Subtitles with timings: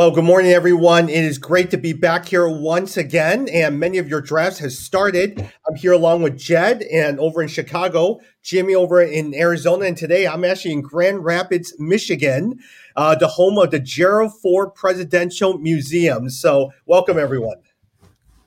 [0.00, 1.10] Well, good morning, everyone.
[1.10, 4.78] It is great to be back here once again, and many of your drafts has
[4.78, 5.38] started.
[5.68, 10.26] I'm here along with Jed, and over in Chicago, Jimmy over in Arizona, and today
[10.26, 12.60] I'm actually in Grand Rapids, Michigan,
[12.96, 16.30] uh, the home of the Gerald Ford Presidential Museum.
[16.30, 17.58] So, welcome, everyone.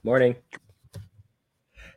[0.03, 0.35] Morning.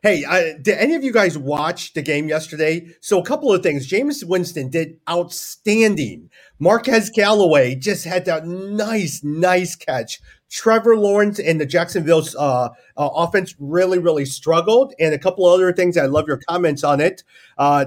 [0.03, 0.23] Hey,
[0.61, 2.95] did any of you guys watch the game yesterday?
[3.01, 3.89] So, a couple of things.
[3.89, 6.29] Jameis Winston did outstanding.
[6.59, 10.19] Marquez Callaway just had that nice, nice catch.
[10.49, 14.93] Trevor Lawrence and the Jacksonville uh, uh, offense really, really struggled.
[14.99, 15.97] And a couple other things.
[15.97, 17.23] I love your comments on it.
[17.57, 17.85] Uh,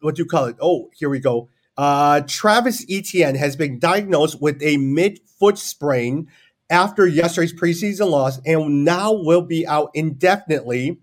[0.00, 0.56] what do you call it?
[0.60, 1.48] Oh, here we go.
[1.76, 6.28] Uh, Travis Etienne has been diagnosed with a mid foot sprain
[6.70, 10.98] after yesterday's preseason loss and now will be out indefinitely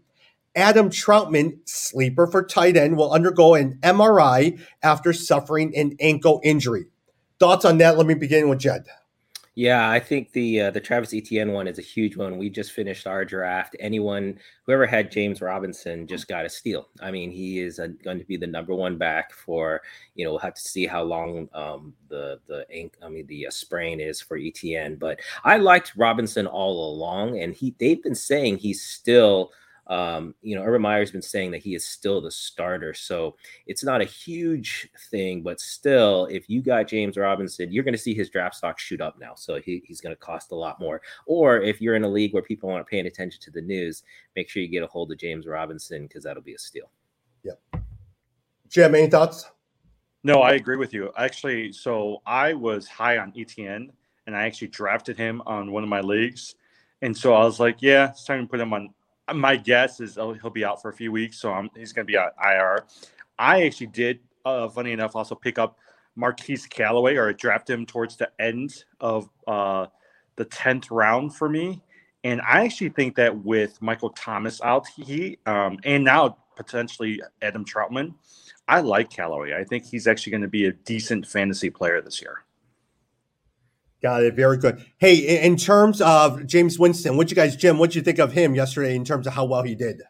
[0.56, 6.86] Adam Trautman, sleeper for tight end, will undergo an MRI after suffering an ankle injury.
[7.40, 7.98] Thoughts on that?
[7.98, 8.86] Let me begin with Jed.
[9.56, 12.40] Yeah, I think the uh, the Travis Etienne one is a huge one.
[12.40, 13.76] We just finished our draft.
[13.80, 16.90] Anyone whoever had James Robinson just got a steal.
[17.02, 19.82] I mean, he is a, going to be the number one back for
[20.16, 20.32] you know.
[20.32, 24.00] We'll have to see how long um, the the ink, I mean the uh, sprain
[24.00, 24.96] is for Etienne.
[24.96, 29.52] But I liked Robinson all along, and he they've been saying he's still
[29.94, 32.96] um, you know, Urban Meyer's been saying that he is still the starter.
[32.96, 33.36] So
[33.68, 38.00] it's not a huge thing, but still, if you got James Robinson, you're going to
[38.00, 39.36] see his draft stock shoot up now.
[39.36, 41.04] So he, he's going to cost a lot more.
[41.28, 44.02] Or if you're in a league where people aren't paying attention to the news,
[44.36, 46.90] make sure you get a hold of James Robinson because that'll be a steal.
[47.44, 47.62] Yep.
[48.70, 49.52] Jim, any thoughts?
[50.24, 51.12] No, I agree with you.
[51.20, 53.92] Actually, so I was high on Etienne
[54.26, 56.56] and I actually drafted him on one of my leagues.
[57.04, 58.92] And so I was like, yeah, it's time to put him on
[59.34, 62.06] my guess is oh, he'll be out for a few weeks, so I'm, he's going
[62.06, 62.86] to be on IR.
[63.38, 65.78] I actually did, uh, funny enough, also pick up
[66.16, 69.88] Marquez Callaway or draft him towards the end of uh,
[70.36, 71.82] the tenth round for me,
[72.24, 77.66] and I actually think that with Michael Thomas out, he um, and now potentially Adam
[77.66, 78.14] Trautman,
[78.68, 79.54] I like Callaway.
[79.54, 82.44] I think he's actually going to be a decent fantasy player this year.
[84.04, 84.36] Got it.
[84.36, 84.86] Very good.
[84.98, 85.16] Hey,
[85.46, 88.98] in terms of James Winston, what you guys, Jim, what you think of him yesterday
[88.98, 90.02] in terms of how well he did?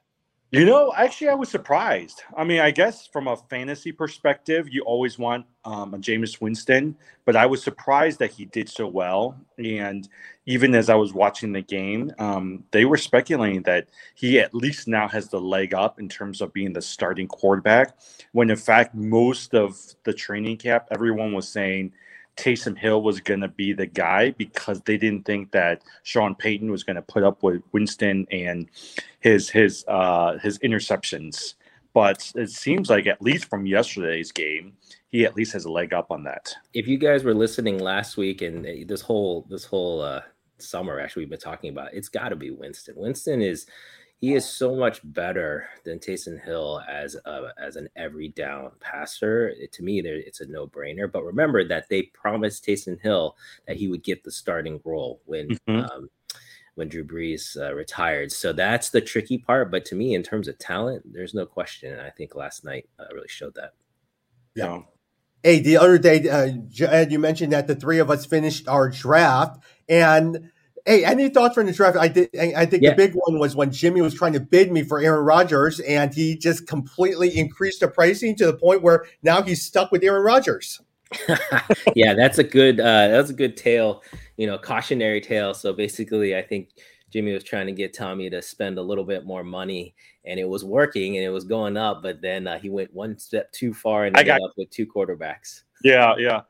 [0.50, 2.22] You know, actually, I was surprised.
[2.38, 6.96] I mean, I guess from a fantasy perspective, you always want um, a Jameis Winston,
[7.26, 9.36] but I was surprised that he did so well.
[9.58, 10.08] And
[10.46, 14.88] even as I was watching the game, um, they were speculating that he at least
[14.88, 17.98] now has the leg up in terms of being the starting quarterback.
[18.32, 21.94] When in fact, most of the training camp, everyone was saying
[22.38, 26.72] Taysom Hill was going to be the guy because they didn't think that Sean Payton
[26.72, 28.70] was going to put up with Winston and
[29.20, 31.56] his his uh, his interceptions.
[31.94, 34.74] But it seems like at least from yesterday's game,
[35.10, 36.52] he at least has a leg up on that.
[36.74, 40.22] If you guys were listening last week and this whole this whole uh,
[40.58, 42.96] summer, actually, we've been talking about, it's got to be Winston.
[42.98, 43.68] Winston is
[44.24, 49.50] he is so much better than Taysom Hill as a, as an every down passer.
[49.50, 51.12] It, to me, it's a no brainer.
[51.12, 53.36] But remember that they promised Taysom Hill
[53.68, 55.92] that he would get the starting role when mm-hmm.
[55.92, 56.10] um,
[56.76, 58.32] when Drew Brees uh, retired.
[58.32, 59.70] So that's the tricky part.
[59.70, 61.92] But to me, in terms of talent, there's no question.
[61.92, 63.74] And I think last night uh, really showed that.
[64.56, 64.84] Yeah.
[65.44, 68.88] Hey, the other day, uh, Ed, you mentioned that the three of us finished our
[68.88, 70.53] draft, and
[70.86, 71.96] Hey, any thoughts from the draft?
[71.98, 72.30] I did.
[72.36, 72.90] I think yeah.
[72.90, 76.14] the big one was when Jimmy was trying to bid me for Aaron Rodgers, and
[76.14, 80.24] he just completely increased the pricing to the point where now he's stuck with Aaron
[80.24, 80.82] Rodgers.
[81.96, 82.82] yeah, that's a good.
[82.82, 84.04] Uh, that's a good tale.
[84.36, 85.54] You know, cautionary tale.
[85.54, 86.72] So basically, I think
[87.12, 89.96] Jimmy was trying to get Tommy to spend a little bit more money,
[90.26, 92.04] and it was working and it was going up.
[92.04, 94.86] But then uh, he went one step too far and ended got, up with two
[94.86, 95.64] quarterbacks.
[95.82, 96.42] Yeah, yeah.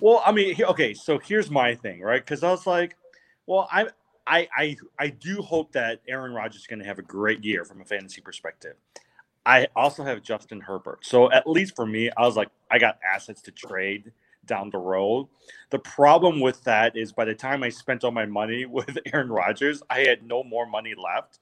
[0.00, 0.94] Well, I mean, okay.
[0.94, 2.24] So here's my thing, right?
[2.24, 2.96] Because I was like
[3.46, 3.88] well, I
[4.26, 7.64] I I I do hope that Aaron Rodgers is going to have a great year
[7.64, 8.74] from a fantasy perspective.
[9.44, 11.04] I also have Justin Herbert.
[11.04, 14.12] So at least for me, I was like, I got assets to trade
[14.46, 15.28] down the road.
[15.70, 19.30] The problem with that is by the time I spent all my money with Aaron
[19.30, 21.40] Rodgers, I had no more money left.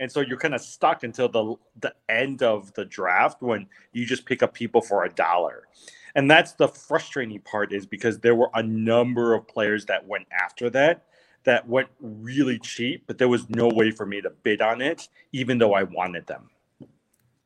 [0.00, 4.06] And so you're kind of stuck until the the end of the draft when you
[4.06, 5.68] just pick up people for a dollar.
[6.14, 10.26] And that's the frustrating part is because there were a number of players that went
[10.32, 11.04] after that
[11.44, 15.08] that went really cheap, but there was no way for me to bid on it,
[15.32, 16.50] even though I wanted them.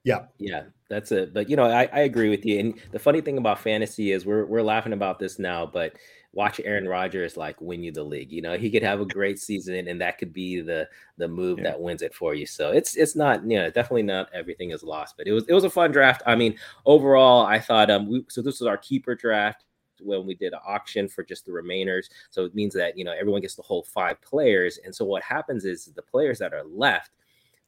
[0.04, 0.26] Yeah.
[0.38, 0.64] Yeah.
[0.88, 1.34] That's it.
[1.34, 2.60] But you know, I, I agree with you.
[2.60, 5.94] And the funny thing about fantasy is we're we're laughing about this now, but
[6.32, 8.30] watch Aaron Rodgers like win you the league.
[8.30, 10.88] You know, he could have a great season and that could be the
[11.18, 11.64] the move yeah.
[11.64, 12.46] that wins it for you.
[12.46, 15.54] So it's it's not, you know, definitely not everything is lost, but it was it
[15.54, 16.22] was a fun draft.
[16.24, 19.64] I mean, overall, I thought um we, so this was our keeper draft
[20.00, 22.08] when we did an auction for just the remainers.
[22.30, 24.78] So it means that you know everyone gets the whole five players.
[24.84, 27.10] And so what happens is the players that are left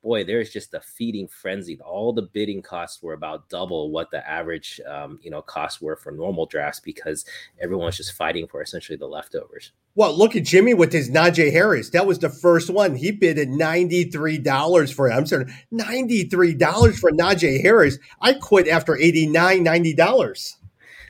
[0.03, 1.79] boy, there's just a feeding frenzy.
[1.81, 5.97] All the bidding costs were about double what the average, um, you know, costs were
[5.97, 7.25] for normal drafts because
[7.61, 9.73] everyone's just fighting for essentially the leftovers.
[9.95, 11.91] Well, look at Jimmy with his Najee Harris.
[11.91, 12.95] That was the first one.
[12.95, 15.13] He bid at $93 for it.
[15.13, 17.99] I'm sorry, $93 for Najee Harris.
[18.21, 20.55] I quit after $89, $90.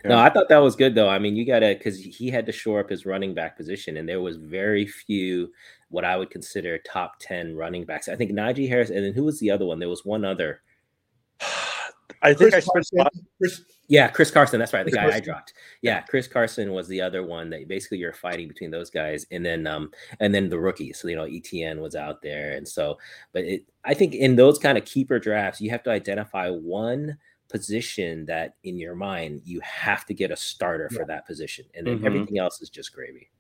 [0.05, 1.09] No, I thought that was good though.
[1.09, 4.09] I mean, you gotta because he had to shore up his running back position, and
[4.09, 5.51] there was very few
[5.91, 8.09] what I would consider top 10 running backs.
[8.09, 9.79] I think Najee Harris, and then who was the other one?
[9.79, 10.63] There was one other.
[12.23, 13.09] I think Chris I spent.
[13.39, 14.59] Chris, yeah, Chris Carson.
[14.59, 14.85] That's right.
[14.85, 15.23] The Chris guy Carson.
[15.23, 15.53] I dropped.
[15.83, 19.47] Yeah, Chris Carson was the other one that basically you're fighting between those guys, and
[19.47, 20.99] then um and then the rookies.
[20.99, 22.99] So you know, Etienne was out there, and so
[23.33, 23.67] but it.
[23.85, 27.17] I think in those kind of keeper drafts, you have to identify one
[27.49, 30.99] position that in your mind you have to get a starter yeah.
[30.99, 32.07] for that position, and then mm-hmm.
[32.07, 33.31] everything else is just gravy.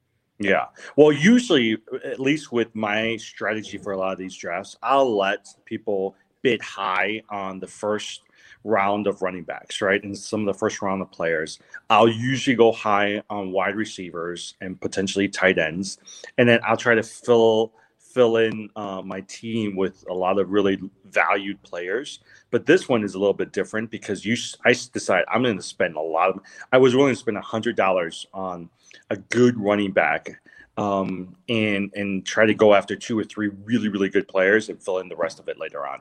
[0.41, 0.67] Yeah.
[0.97, 5.49] Well, usually, at least with my strategy for a lot of these drafts, I'll let
[5.65, 8.23] people bid high on the first
[8.65, 10.03] round of running backs, right?
[10.03, 11.59] And some of the first round of players.
[11.91, 15.99] I'll usually go high on wide receivers and potentially tight ends.
[16.37, 17.73] And then I'll try to fill
[18.13, 22.21] fill in uh, my team with a lot of really valued players.
[22.51, 25.63] But this one is a little bit different because you I decide I'm going to
[25.63, 26.41] spend a lot of
[26.73, 28.71] I was willing to spend hundred dollars on
[29.11, 30.41] a good running back
[30.77, 34.83] um, and and try to go after two or three really really good players and
[34.83, 36.01] fill in the rest of it later on.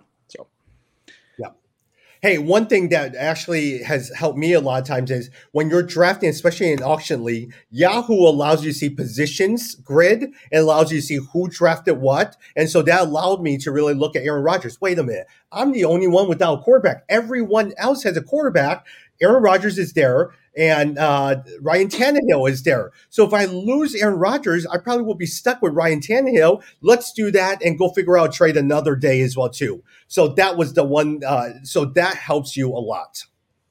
[2.20, 5.84] Hey, one thing that actually has helped me a lot of times is when you're
[5.84, 10.34] drafting, especially in auction league, Yahoo allows you to see positions grid and
[10.64, 12.36] allows you to see who drafted what.
[12.56, 14.82] And so that allowed me to really look at Aaron Rodgers.
[14.82, 15.28] Wait a minute.
[15.52, 17.04] I'm the only one without a quarterback.
[17.08, 18.88] Everyone else has a quarterback.
[19.22, 22.92] Aaron Rodgers is there and uh, Ryan Tannehill is there.
[23.10, 26.64] So if I lose Aaron Rodgers, I probably will be stuck with Ryan Tannehill.
[26.82, 29.84] Let's do that and go figure out trade another day as well too.
[30.08, 31.22] So that was the one.
[31.24, 33.24] Uh, so that helps you a lot.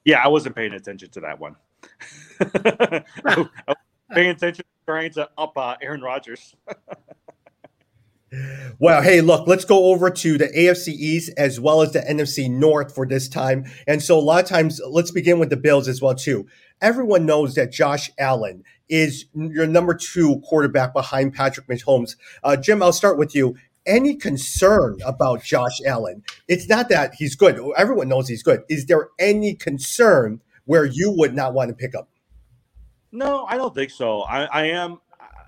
[0.05, 1.57] Yeah, I wasn't paying attention to that one.
[2.39, 3.75] I
[4.13, 6.55] paying attention trying to up uh, Aaron Rodgers.
[8.79, 12.49] Well, hey, look, let's go over to the AFC East as well as the NFC
[12.49, 13.65] North for this time.
[13.87, 16.45] And so a lot of times, let's begin with the Bills as well too.
[16.81, 22.15] Everyone knows that Josh Allen is your number two quarterback behind Patrick Mahomes.
[22.43, 23.55] Uh, Jim, I'll start with you.
[23.85, 26.23] Any concern about Josh Allen?
[26.49, 27.59] It's not that he's good.
[27.77, 28.61] Everyone knows he's good.
[28.69, 32.09] Is there any concern where you would not want to pick up?
[33.13, 34.21] No, I don't think so.
[34.23, 34.99] I, I am.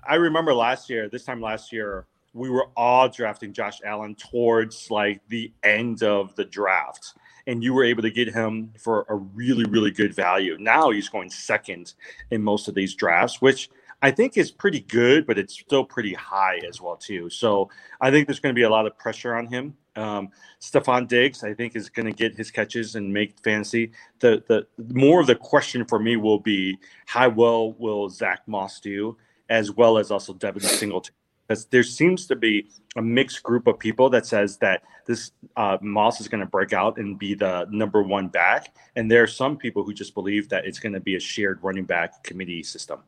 [0.08, 4.90] I remember last year, this time last year, we were all drafting Josh Allen towards
[4.90, 7.14] like the end of the draft.
[7.46, 10.56] And you were able to get him for a really, really good value.
[10.60, 11.94] Now he's going second
[12.30, 13.70] in most of these drafts, which
[14.02, 17.28] I think is pretty good, but it's still pretty high as well too.
[17.28, 17.68] So
[18.00, 19.74] I think there's going to be a lot of pressure on him.
[19.96, 20.28] Um,
[20.60, 23.90] Stefon Diggs, I think, is going to get his catches and make fantasy.
[24.20, 28.80] The the more of the question for me will be how well will Zach Moss
[28.80, 29.16] do,
[29.48, 31.14] as well as also Devin Singletary
[31.50, 35.76] because there seems to be a mixed group of people that says that this uh,
[35.80, 39.26] Moss is going to break out and be the number one back, and there are
[39.26, 42.62] some people who just believe that it's going to be a shared running back committee
[42.62, 43.00] system.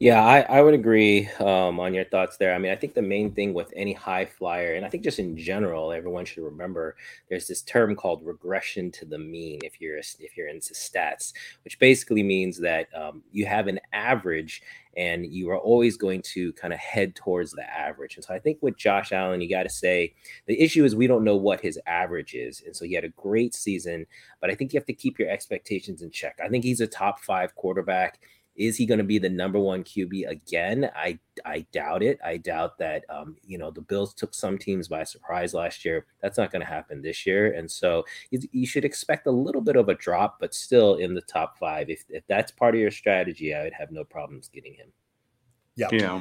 [0.00, 2.54] Yeah, I, I would agree um, on your thoughts there.
[2.54, 5.18] I mean, I think the main thing with any high flyer, and I think just
[5.18, 6.96] in general, everyone should remember
[7.28, 9.60] there's this term called regression to the mean.
[9.62, 14.62] If you're if you're into stats, which basically means that um, you have an average
[14.96, 18.16] and you are always going to kind of head towards the average.
[18.16, 20.14] And so I think with Josh Allen, you got to say
[20.46, 22.62] the issue is we don't know what his average is.
[22.66, 24.06] And so he had a great season,
[24.40, 26.38] but I think you have to keep your expectations in check.
[26.42, 28.18] I think he's a top five quarterback
[28.60, 30.90] is he going to be the number one QB again?
[30.94, 32.18] I I doubt it.
[32.22, 33.04] I doubt that.
[33.08, 36.04] Um, you know, the Bills took some teams by surprise last year.
[36.20, 39.62] That's not going to happen this year, and so you, you, should expect a little
[39.62, 41.88] bit of a drop, but still in the top five.
[41.88, 44.92] If if that's part of your strategy, I would have no problems getting him.
[45.74, 45.88] Yeah.
[45.90, 46.20] Yeah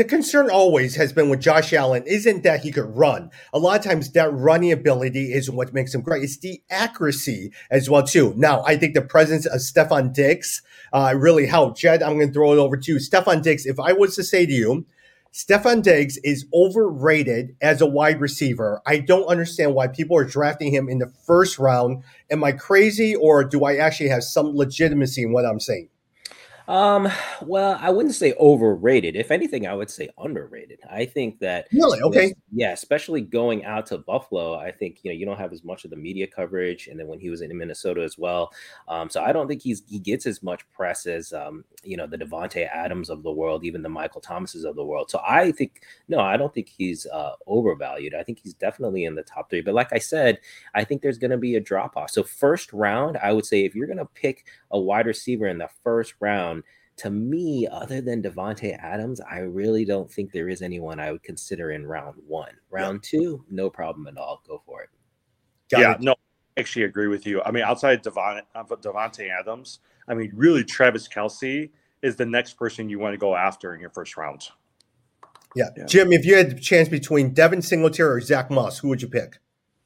[0.00, 3.30] the concern always has been with Josh Allen isn't that he could run.
[3.52, 6.22] A lot of times that running ability is what makes him great.
[6.22, 8.32] It's the accuracy as well too.
[8.34, 10.62] Now, I think the presence of Stefon Diggs
[10.94, 11.78] uh, really helped.
[11.78, 12.98] Jed, I'm going to throw it over to you.
[12.98, 14.86] Stefon Diggs, if I was to say to you,
[15.34, 18.80] Stefon Diggs is overrated as a wide receiver.
[18.86, 22.04] I don't understand why people are drafting him in the first round.
[22.30, 25.90] Am I crazy or do I actually have some legitimacy in what I'm saying?
[26.68, 27.08] Um,
[27.42, 29.16] well, I wouldn't say overrated.
[29.16, 30.80] If anything, I would say underrated.
[30.88, 32.34] I think that really okay.
[32.52, 35.84] Yeah, especially going out to Buffalo, I think you know you don't have as much
[35.84, 38.52] of the media coverage, and then when he was in Minnesota as well.
[38.88, 42.06] Um, so I don't think he's he gets as much press as um, you know
[42.06, 45.10] the Davante Adams of the world, even the Michael Thomases of the world.
[45.10, 48.14] So I think no, I don't think he's uh, overvalued.
[48.14, 49.60] I think he's definitely in the top three.
[49.60, 50.38] But like I said,
[50.74, 52.10] I think there's going to be a drop off.
[52.10, 55.58] So first round, I would say if you're going to pick a wide receiver in
[55.58, 56.59] the first round
[57.00, 61.22] to me, other than Davante Adams, I really don't think there is anyone I would
[61.22, 62.52] consider in round one.
[62.70, 63.18] Round yeah.
[63.18, 64.42] two, no problem at all.
[64.46, 64.90] Go for it.
[65.70, 66.00] Got yeah, it.
[66.02, 67.42] no, I actually agree with you.
[67.42, 69.78] I mean, outside Davante, uh, Davante Adams,
[70.08, 71.70] I mean, really, Travis Kelce
[72.02, 74.50] is the next person you want to go after in your first round.
[75.56, 75.70] Yeah.
[75.78, 75.86] yeah.
[75.86, 79.08] Jim, if you had the chance between Devin Singletary or Zach Moss, who would you
[79.08, 79.38] pick?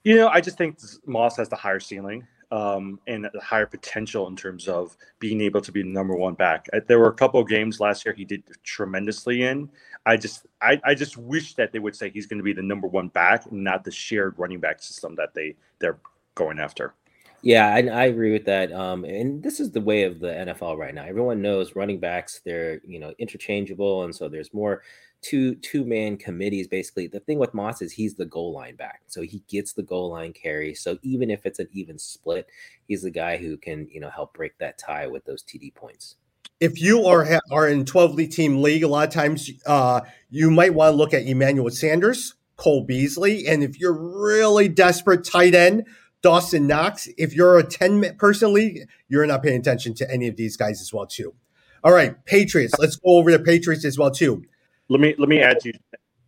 [0.02, 4.28] You know, I just think Moss has the higher ceiling um, and a higher potential
[4.28, 6.68] in terms of being able to be the number one back.
[6.72, 9.68] Uh, there were a couple of games last year he did tremendously in.
[10.06, 12.62] I just I, I just wish that they would say he's going to be the
[12.62, 15.98] number one back, not the shared running back system that they they're
[16.36, 16.94] going after.
[17.42, 18.72] Yeah, I, I, agree with that.
[18.72, 21.04] Um, and this is the way of the NFL right now.
[21.04, 24.82] Everyone knows running backs; they're you know interchangeable, and so there's more
[25.24, 27.06] two two man committees basically.
[27.06, 30.10] The thing with Moss is he's the goal line back, so he gets the goal
[30.10, 30.74] line carry.
[30.74, 32.46] So even if it's an even split,
[32.86, 36.16] he's the guy who can you know help break that tie with those TD points.
[36.60, 40.50] If you are are in twelve league team league, a lot of times uh, you
[40.50, 45.54] might want to look at Emmanuel Sanders, Cole Beasley, and if you're really desperate, tight
[45.54, 45.86] end.
[46.22, 47.06] Dawson Knox.
[47.18, 50.80] If you're a 10 person league, you're not paying attention to any of these guys
[50.80, 51.34] as well, too.
[51.82, 52.72] All right, Patriots.
[52.78, 54.42] Let's go over the Patriots as well, too.
[54.88, 55.72] Let me let me add to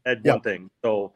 [0.07, 0.71] add one thing.
[0.83, 1.13] So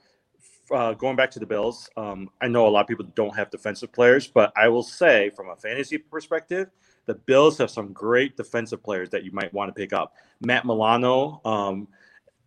[0.70, 3.50] uh, going back to the Bills, um, I know a lot of people don't have
[3.50, 6.70] defensive players, but I will say from a fantasy perspective,
[7.06, 10.14] the Bills have some great defensive players that you might want to pick up.
[10.40, 11.88] Matt Milano, um,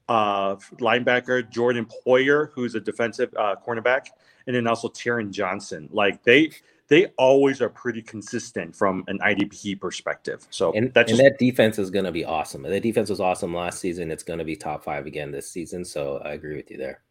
[0.07, 4.07] uh, linebacker, Jordan Poyer, who's a defensive uh, cornerback,
[4.47, 5.89] and then also Taron Johnson.
[5.91, 6.51] Like they
[6.87, 10.45] they always are pretty consistent from an IDP perspective.
[10.49, 12.63] So and, that's and that defense is going to be awesome.
[12.63, 14.11] That defense was awesome last season.
[14.11, 15.85] It's going to be top five again this season.
[15.85, 17.01] So I agree with you there.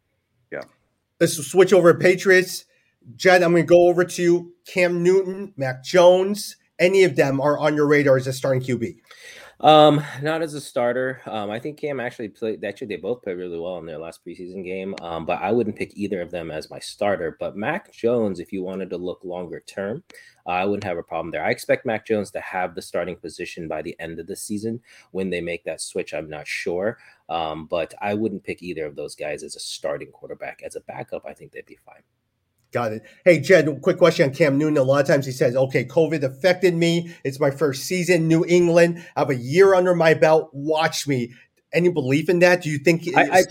[0.51, 0.61] Yeah.
[1.19, 2.65] Let's switch over to Patriots.
[3.15, 4.53] Jed, I'm going to go over to you.
[4.65, 8.97] Cam Newton, Mac Jones, any of them are on your radar as a starting QB?
[9.59, 11.21] Um, not as a starter.
[11.25, 12.63] Um, I think Cam actually played.
[12.65, 14.95] Actually, they both played really well in their last preseason game.
[15.01, 17.37] Um, but I wouldn't pick either of them as my starter.
[17.39, 20.03] But Mac Jones, if you wanted to look longer term,
[20.45, 21.45] uh, I wouldn't have a problem there.
[21.45, 24.81] I expect Mac Jones to have the starting position by the end of the season.
[25.11, 26.97] When they make that switch, I'm not sure.
[27.29, 30.61] Um, but I wouldn't pick either of those guys as a starting quarterback.
[30.63, 32.03] As a backup, I think they'd be fine.
[32.73, 33.03] Got it.
[33.23, 34.77] Hey, Jed, quick question on Cam Newton.
[34.77, 37.13] A lot of times he says, okay, COVID affected me.
[37.23, 39.05] It's my first season, New England.
[39.15, 40.49] I have a year under my belt.
[40.53, 41.33] Watch me.
[41.71, 42.63] Any belief in that?
[42.63, 43.07] Do you think?
[43.15, 43.43] I, I,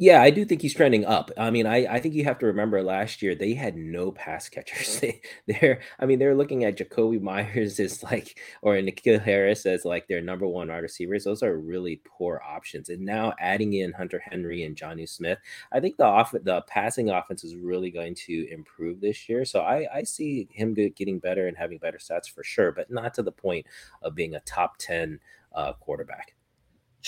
[0.00, 1.32] yeah, I do think he's trending up.
[1.36, 4.48] I mean, I, I think you have to remember last year they had no pass
[4.48, 5.00] catchers.
[5.00, 9.84] They, they're, I mean, they're looking at Jakobi Meyers as like, or N'Keal Harris as
[9.84, 11.24] like their number one wide receivers.
[11.24, 12.88] Those are really poor options.
[12.88, 15.38] And now adding in Hunter Henry and Jonnu Smith,
[15.72, 19.44] I think the off the passing offense is really going to improve this year.
[19.44, 23.14] So I, I see him getting better and having better stats for sure, but not
[23.14, 23.66] to the point
[24.02, 25.18] of being a top ten
[25.52, 26.34] uh, quarterback.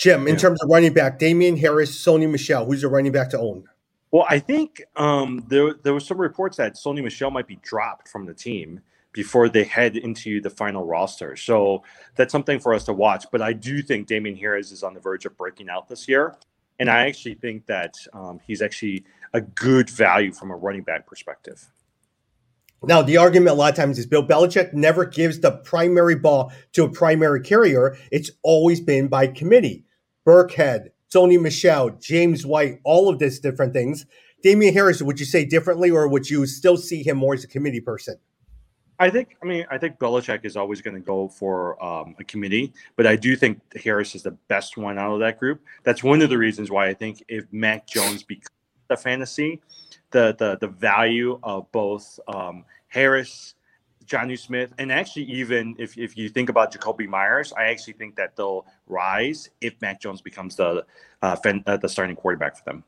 [0.01, 0.39] Jim, in yeah.
[0.39, 3.65] terms of running back, Damien Harris, Sony Michel, who's the running back to own?
[4.09, 8.07] Well, I think um, there there was some reports that Sony Michel might be dropped
[8.07, 8.81] from the team
[9.13, 11.35] before they head into the final roster.
[11.35, 11.83] So
[12.15, 13.25] that's something for us to watch.
[13.31, 16.35] But I do think Damien Harris is on the verge of breaking out this year.
[16.79, 19.03] And I actually think that um, he's actually
[19.33, 21.69] a good value from a running back perspective.
[22.83, 26.51] Now, the argument a lot of times is Bill Belichick never gives the primary ball
[26.73, 27.95] to a primary carrier.
[28.11, 29.85] It's always been by committee.
[30.25, 34.05] Burkhead, Sony Michel, James White, all of these different things.
[34.43, 37.47] Damien Harris, would you say differently, or would you still see him more as a
[37.47, 38.15] committee person?
[39.01, 39.35] I think.
[39.41, 43.07] I mean, I think Belichick is always going to go for um, a committee, but
[43.07, 45.61] I do think Harris is the best one out of that group.
[45.83, 48.49] That's one of the reasons why I think if Mac Jones becomes
[48.91, 49.59] a fantasy,
[50.11, 53.55] the the the value of both um, Harris,
[54.11, 58.15] Jonnu Smith, and actually even if, if you think about Jakobi Meyers, I actually think
[58.17, 60.85] that they'll rise if Mac Jones becomes the
[61.21, 62.83] uh, uh, the starting quarterback for them.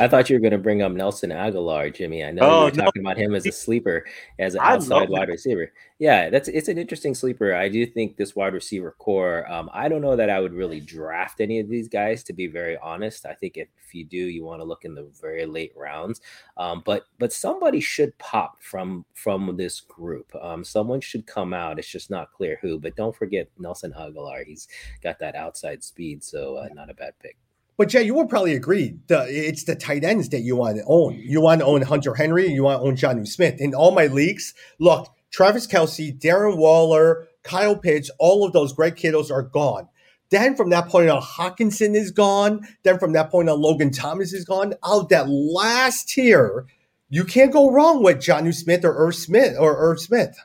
[0.00, 2.24] I thought you were going to bring up Nelson Agholor, Jimmy.
[2.24, 4.04] I know oh, you were talking about him as a sleeper,
[4.38, 5.72] as an outside wide receiver.
[5.98, 7.54] Yeah, that's it's an interesting sleeper.
[7.54, 9.50] I do think this wide receiver corps.
[9.50, 12.46] Um, I don't know that I would really draft any of these guys, to be
[12.46, 13.26] very honest.
[13.26, 16.20] I think if, if you do, you want to look in the very late rounds.
[16.56, 20.32] Um, but but somebody should pop from from this group.
[20.40, 21.78] Um, someone should come out.
[21.78, 22.78] It's just not clear who.
[22.78, 24.44] But don't forget Nelson Agholor.
[24.44, 24.68] He's
[25.02, 27.36] got that outside speed, so uh, not a bad pick.
[27.78, 30.84] But Jay, you would probably agree the it's the tight ends that you want to
[30.88, 31.14] own.
[31.14, 33.60] You want to own Hunter Henry, you want to own Jonnu Smith.
[33.60, 38.96] In all my leagues, look, Travis Kelce, Darren Waller, Kyle Pitts, all of those great
[38.96, 39.88] kiddos are gone.
[40.30, 42.66] Then from that point on, Hockenson is gone.
[42.82, 44.74] Then from that point on, Logan Thomas is gone.
[44.84, 46.66] Out that last tier,
[47.08, 50.36] you can't go wrong with Jonnu Smith or Irv Smith or Irv Smith.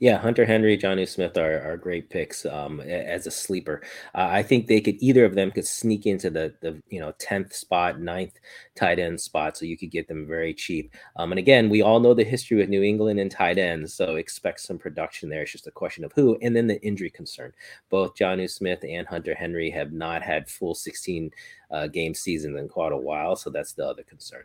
[0.00, 3.82] Yeah, Hunter Henry, Jonnu Smith are, are great picks um, as a sleeper.
[4.14, 7.12] Uh, I think they could either of them could sneak into the the you know
[7.18, 8.32] tenth spot, ninth
[8.74, 10.94] tight end spot, so you could get them very cheap.
[11.16, 14.16] Um, and again, we all know the history with New England and tight ends, so
[14.16, 15.42] expect some production there.
[15.42, 17.52] It's just a question of who, and then the injury concern.
[17.90, 21.30] Both Jonnu Smith and Hunter Henry have not had full sixteen
[21.70, 24.44] uh, game seasons in quite a while, so that's the other concern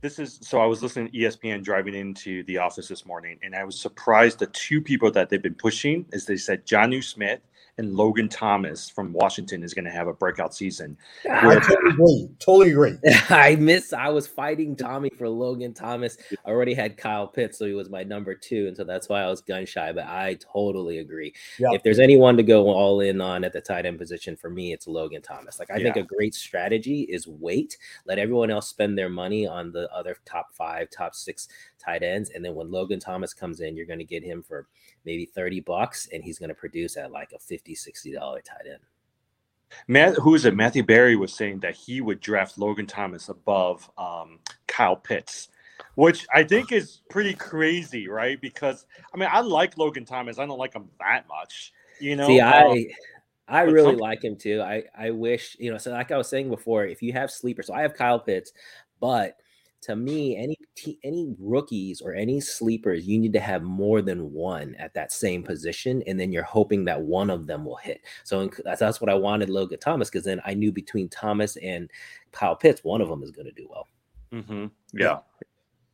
[0.00, 3.54] this is so I was listening to ESPN driving into the office this morning, and
[3.54, 7.40] I was surprised the two people that they've been pushing is they said Jonnu Smith
[7.78, 10.96] and Logan Thomas from Washington is going to have a breakout season.
[11.30, 12.28] I totally agree.
[12.38, 12.98] Totally agree.
[13.28, 13.92] I miss.
[13.92, 16.16] I was fighting Tommy for Logan Thomas.
[16.44, 19.22] I already had Kyle Pitts, so he was my number two, and so that's why
[19.22, 19.92] I was gun shy.
[19.92, 21.34] But I totally agree.
[21.58, 21.74] Yep.
[21.74, 24.72] If there's anyone to go all in on at the tight end position for me,
[24.72, 25.58] it's Logan Thomas.
[25.58, 25.92] Like I yeah.
[25.92, 30.16] think a great strategy is wait, let everyone else spend their money on the other
[30.24, 33.98] top five, top six tight ends, and then when Logan Thomas comes in, you're going
[33.98, 34.66] to get him for
[35.06, 38.66] maybe 30 bucks and he's going to produce at like a 50 60 dollar tight
[38.70, 38.80] end
[39.88, 40.54] Matt, who is it?
[40.54, 45.48] Matthew Berry was saying that he would draft Logan Thomas above um, Kyle Pitts,
[45.96, 48.40] which I think is pretty crazy, right?
[48.40, 50.38] Because I mean, I like Logan Thomas.
[50.38, 52.28] I don't like him that much, you know.
[52.28, 52.84] See, I um,
[53.48, 53.98] I really some...
[53.98, 54.62] like him too.
[54.62, 55.78] I I wish you know.
[55.78, 58.52] So like I was saying before, if you have sleepers, so I have Kyle Pitts,
[59.00, 59.36] but
[59.86, 60.56] to me, any
[61.04, 65.42] any rookies or any sleepers, you need to have more than one at that same
[65.42, 68.02] position, and then you're hoping that one of them will hit.
[68.24, 71.90] So that's, that's what I wanted Logan Thomas because then I knew between Thomas and
[72.32, 73.88] Kyle Pitts, one of them is going to do well.
[74.32, 74.66] Mm-hmm.
[74.92, 75.18] Yeah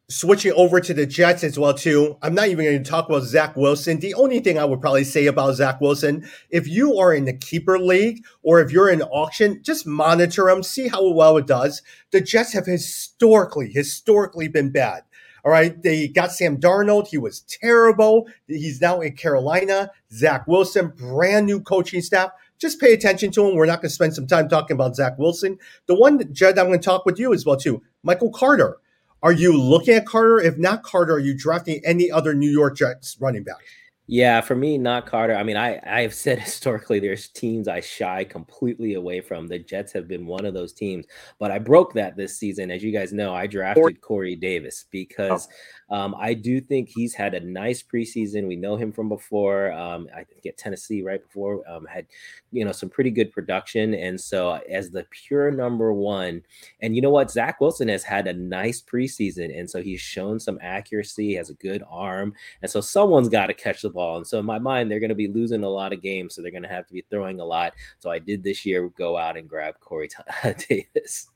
[0.09, 2.17] switching over to the Jets as well too.
[2.23, 3.99] I'm not even going to talk about Zach Wilson.
[3.99, 7.33] The only thing I would probably say about Zach Wilson, if you are in the
[7.33, 11.83] keeper league or if you're in auction, just monitor him, see how well it does.
[12.11, 15.03] The Jets have historically, historically been bad.
[15.45, 17.09] All right, they got Sam Darnold.
[17.09, 18.29] He was terrible.
[18.47, 19.91] He's now in Carolina.
[20.13, 22.31] Zach Wilson, brand new coaching staff.
[22.59, 23.57] Just pay attention to him.
[23.57, 25.59] We're not going to spend some time talking about Zach Wilson.
[25.87, 27.83] The one, Jed, I'm going to talk with you as well too.
[28.05, 28.79] Michael Carter.
[29.23, 30.41] Are you looking at Carter?
[30.41, 33.61] If not Carter, are you drafting any other New York Jets running back?
[34.09, 35.37] Yeah, for me, not Carter.
[35.37, 39.47] I mean, I I've said historically there's teams I shy completely away from.
[39.47, 41.07] The Jets have been one of those teams,
[41.39, 42.71] but I broke that this season.
[42.71, 45.55] As you guys know, I drafted Corey Davis because oh.
[45.93, 48.49] Um, I do think he's had a nice preseason.
[48.49, 49.71] We know him from before.
[49.73, 52.07] Um, I think at Tennessee right before um, had
[52.51, 56.43] you know some pretty good production, and so as the pure number one,
[56.81, 60.41] and you know what, Zach Wilson has had a nice preseason, and so he's shown
[60.41, 64.17] some accuracy, has a good arm, and so someone's got to catch the ball.
[64.17, 66.41] And so in my mind, they're going to be losing a lot of games, so
[66.41, 67.75] they're going to have to be throwing a lot.
[67.99, 70.09] So I did this year go out and grab Corey
[70.69, 71.32] Davis.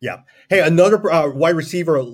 [0.00, 0.18] Yeah.
[0.50, 2.04] Hey, another uh, wide receiver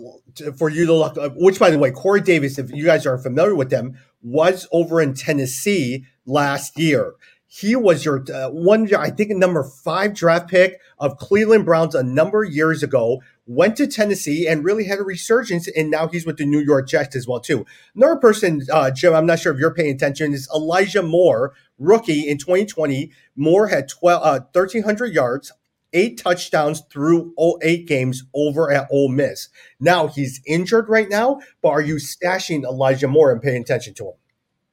[0.56, 1.18] for you to look.
[1.18, 4.68] Uh, which, by the way, Corey Davis, if you guys are familiar with them, was
[4.72, 7.14] over in Tennessee last year.
[7.54, 12.02] He was your uh, one, I think, number five draft pick of Cleveland Browns a
[12.02, 13.20] number of years ago.
[13.44, 16.88] Went to Tennessee and really had a resurgence, and now he's with the New York
[16.88, 17.66] Jets as well too.
[17.94, 22.26] Another person, uh, Jim, I'm not sure if you're paying attention, is Elijah Moore, rookie
[22.26, 23.10] in 2020.
[23.36, 25.52] Moore had 12, uh, 1,300 yards,
[25.92, 29.48] eight touchdowns through all eight games over at Ole Miss.
[29.80, 34.08] Now he's injured right now, but are you stashing Elijah Moore and paying attention to
[34.08, 34.14] him?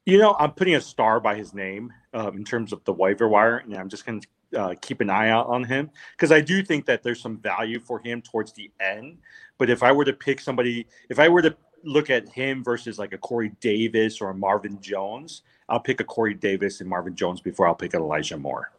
[0.06, 3.28] You know, I'm putting a star by his name um, in terms of the waiver
[3.28, 6.42] wire, and I'm just going to uh, keep an eye out on him because I
[6.42, 9.20] do think that there's some value for him towards the end.
[9.58, 12.98] But if I were to pick somebody, if I were to look at him versus
[12.98, 17.16] like a Corey Davis or a Marvin Jones, I'll pick a Corey Davis and Marvin
[17.16, 18.72] Jones before I'll pick an Elijah Moore.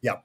[0.00, 0.18] Yeah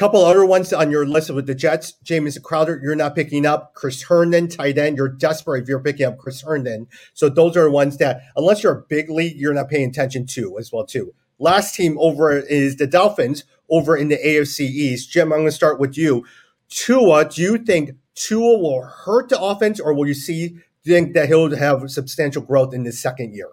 [0.00, 1.92] couple other ones on your list with the Jets.
[2.02, 3.74] Jamison Crowder, you're not picking up.
[3.74, 4.96] Chris Herndon, tight end.
[4.96, 6.86] You're desperate if you're picking up Chris Herndon.
[7.12, 10.58] So those are ones that, unless you're a big league, you're not paying attention to
[10.58, 11.12] as well too.
[11.38, 15.10] Last team over is the Dolphins over in the AFC East.
[15.10, 16.24] Jim, I'm going to start with you.
[16.70, 21.28] Tua, do you think Tua will hurt the offense, or will you see think that
[21.28, 23.50] he'll have substantial growth in his second year?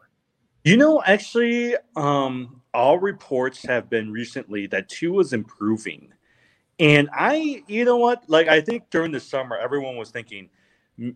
[0.64, 6.14] You know, actually, um, all reports have been recently that Tua's improving.
[6.80, 8.24] And I, you know what?
[8.28, 10.50] Like, I think during the summer, everyone was thinking,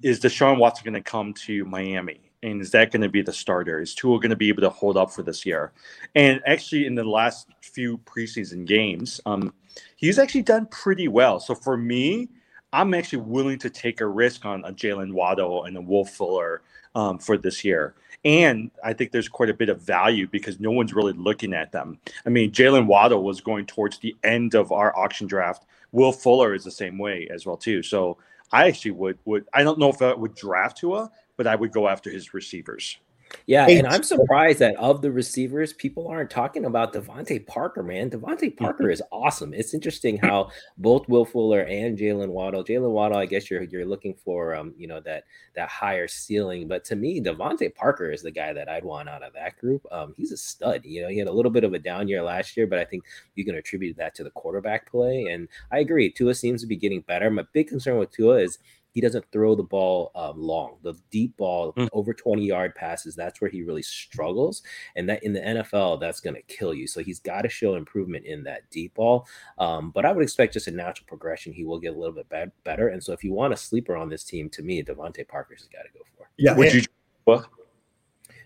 [0.02, 2.20] is Deshaun Watson going to come to Miami?
[2.44, 3.80] And is that going to be the starter?
[3.80, 5.74] Is Tua going to be able to hold up for this year?
[6.16, 9.54] And actually, in the last few preseason games, um,
[9.96, 11.40] he's actually done pretty well.
[11.40, 12.30] So for me,
[12.74, 16.64] I'm actually willing to take a risk on a Jaylen Waddle and a Will Fuller
[16.96, 17.94] um, for this year.
[18.24, 21.72] And I think there's quite a bit of value because no one's really looking at
[21.72, 21.98] them.
[22.26, 25.66] I mean, Jaylen Waddle was going towards the end of our auction draft.
[25.92, 27.82] Will Fuller is the same way as well too.
[27.82, 28.18] So
[28.52, 31.72] I actually would would I don't know if I would draft Tua, but I would
[31.72, 32.98] go after his receivers.
[33.46, 38.10] Yeah, and I'm surprised that of the receivers, people aren't talking about DeVante Parker, man.
[38.10, 38.92] DeVante Parker mm-hmm.
[38.92, 39.54] is awesome.
[39.54, 43.86] It's interesting how both Will Fuller and Jaylen Waddle, Jaylen Waddle, I guess you're you're
[43.86, 45.24] looking for um, you know, that
[45.56, 46.68] that higher ceiling.
[46.68, 49.86] But to me, DeVante Parker is the guy that I'd want out of that group.
[49.92, 50.86] Um, he's a stud.
[50.86, 52.86] You know, he had a little bit of a down year last year, but I
[52.86, 53.04] think
[53.36, 55.28] you can attribute that to the quarterback play.
[55.32, 57.30] And I agree, Tua seems to be getting better.
[57.30, 58.60] My big concern with Tua is
[58.92, 60.78] he doesn't throw the ball um, long.
[60.84, 61.88] The deep ball, mm.
[61.94, 64.62] over 20 yard passes, that's where he really struggles.
[64.96, 66.88] And that in the NFL, that's going to kill you.
[66.88, 69.28] So he's got to show improvement in that deep ball.
[69.58, 71.54] Um, but I would expect just a natural progression.
[71.54, 72.90] He will get a little bit bad, better.
[72.90, 75.84] And so if you want a sleeper on this team, to me, DeVante Parker's got
[75.84, 76.30] to go for.
[76.38, 76.56] Yeah.
[76.56, 76.82] Would you?
[77.24, 77.48] What?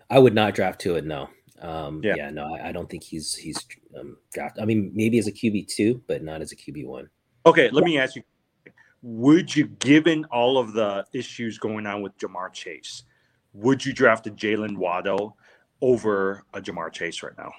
[0.09, 1.05] I would not draft to it.
[1.05, 1.29] No.
[1.61, 2.15] Um, yeah.
[2.17, 2.29] yeah.
[2.29, 3.57] no, I, I, don't think he's he's
[3.97, 4.59] um, draft.
[4.61, 7.09] I mean, maybe as a QB two, but not as a QB one.
[7.45, 8.23] Okay, let me ask you
[9.07, 13.03] would you, given all of the issues going on with Ja'Marr Chase,
[13.53, 15.37] would you draft a Jaylen Waddle
[15.79, 17.51] over a Ja'Marr Chase right now?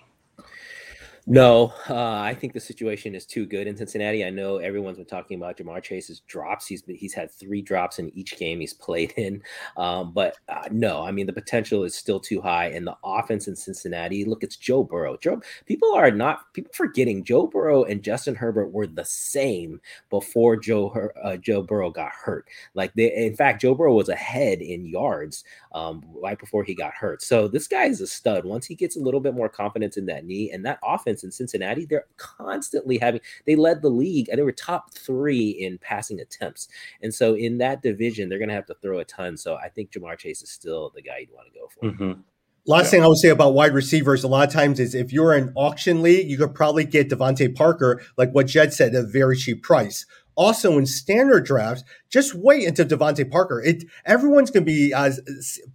[1.28, 4.24] No, uh, I think the situation is too good in Cincinnati.
[4.24, 6.68] I know everyone's been talking about Ja'Marr Chase's drops.
[6.68, 9.42] He's he's had three drops in each game he's played in,
[9.76, 12.66] um, but uh, no, I mean the potential is still too high.
[12.66, 15.16] And the offense in Cincinnati, look, it's Joe Burrow.
[15.16, 20.56] Joe, people are not people forgetting Joe Burrow and Justin Herbert were the same before
[20.56, 22.46] Joe uh, Joe Burrow got hurt.
[22.74, 25.42] Like they, in fact, Joe Burrow was ahead in yards
[25.74, 27.20] um, right before he got hurt.
[27.20, 28.44] So this guy is a stud.
[28.44, 31.31] Once he gets a little bit more confidence in that knee and that offense in
[31.31, 36.20] Cincinnati, they're constantly having, they led the league and they were top three in passing
[36.20, 36.68] attempts.
[37.02, 39.37] And so in that division, they're going to have to throw a ton.
[39.37, 41.92] So I think Ja'Marr Chase is still the guy you'd want to go for.
[41.92, 42.20] Mm-hmm.
[42.68, 42.90] Last yeah.
[42.90, 45.52] thing I would say about wide receivers, a lot of times is if you're an
[45.55, 49.37] auction league, you could probably get DeVante Parker, like what Jed said, at a very
[49.37, 50.05] cheap price.
[50.35, 53.62] Also, in standard drafts, just wait until DeVante Parker.
[53.62, 55.12] It everyone's going to be uh,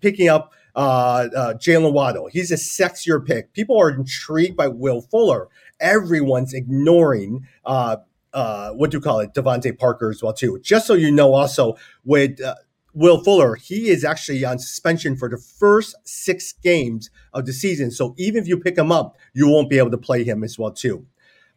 [0.01, 2.27] picking up uh, uh, Jaylen Waddle.
[2.31, 3.53] He's a sexier pick.
[3.53, 5.47] People are intrigued by Will Fuller.
[5.79, 7.97] Everyone's ignoring uh,
[8.33, 10.59] uh, what do you call it, DeVante Parker as well too.
[10.61, 12.55] Just so you know, also with uh,
[12.93, 17.91] Will Fuller, he is actually on suspension for the first six games of the season.
[17.91, 20.57] So even if you pick him up, you won't be able to play him as
[20.57, 21.05] well too.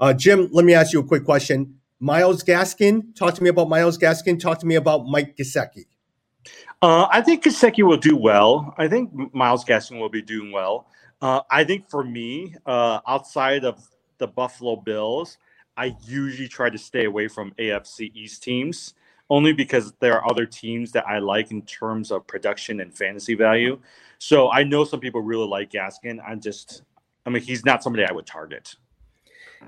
[0.00, 1.79] Uh, Jim, let me ask you a quick question.
[2.00, 4.38] Myles Gaskin, talk to me about Myles Gaskin.
[4.38, 5.87] Talk to me about Mike Gesicki.
[6.85, 8.75] Uh, I think Gesicki will do well.
[8.77, 10.87] I think Myles Gaskin will be doing well.
[11.23, 15.38] Uh, I think for me, uh, outside of the Buffalo Bills,
[15.79, 18.92] I usually try to stay away from AFC East teams
[19.31, 23.35] only because there are other teams that I like in terms of production and fantasy
[23.35, 23.79] value.
[24.18, 26.18] So I know some people really like Gaskin.
[26.23, 26.83] I'm just,
[27.25, 28.77] I mean, he's not somebody I would target.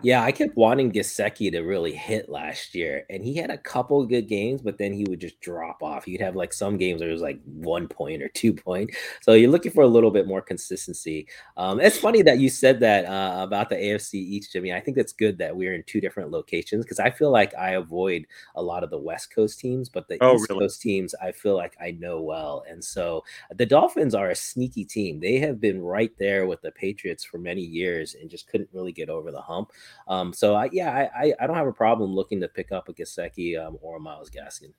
[0.03, 4.05] Yeah, I kept wanting Gesicki to really hit last year, and he had a couple
[4.07, 6.05] good games, but then he would just drop off.
[6.05, 8.91] He'd have like some games where it was like one point or two point.
[9.23, 11.27] So you're looking for a little bit more consistency.
[11.57, 14.73] Um, it's funny that you said that uh, about the AFC East, Jimmy.
[14.73, 17.73] I think that's good that we're in two different locations because I feel like I
[17.73, 20.61] avoid a lot of the West Coast teams, but the oh, East really?
[20.61, 22.65] Coast teams I feel like I know well.
[22.69, 25.21] And so the Dolphins are a sneaky team.
[25.21, 28.93] They have been right there with the Patriots for many years and just couldn't really
[28.93, 29.73] get over the hump.
[30.09, 32.93] Um, so I, yeah, I, I don't have a problem looking to pick up a
[32.93, 34.73] Gesicki um, or a Myles Gaskin.